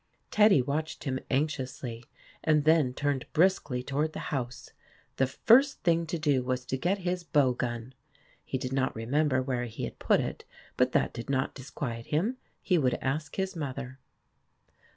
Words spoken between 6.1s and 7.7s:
do was to get his bow